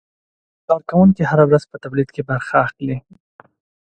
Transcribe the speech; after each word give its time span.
کارکوونکي 0.67 1.23
هره 1.31 1.43
ورځ 1.49 1.63
په 1.71 1.77
تولید 1.83 2.09
کې 2.15 2.21
برخه 2.29 2.55
اخلي. 2.65 2.97